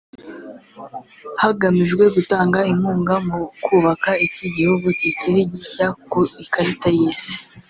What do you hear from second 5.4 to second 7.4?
gishya ku ikarita y’isi